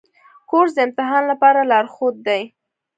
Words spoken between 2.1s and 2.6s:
دی.